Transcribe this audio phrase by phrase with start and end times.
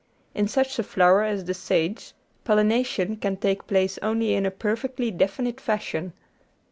[0.33, 2.13] In such a flower as the sage,
[2.43, 6.13] pollination can take place only in a perfectly definite fashion.